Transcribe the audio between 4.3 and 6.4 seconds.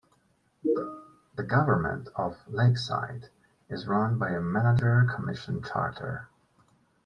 a manager-commission charter.